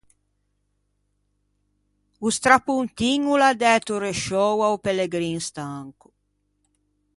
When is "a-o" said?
4.65-4.77